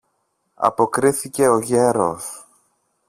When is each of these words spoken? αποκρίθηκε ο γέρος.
αποκρίθηκε 0.55 1.47
ο 1.49 1.59
γέρος. 1.61 2.45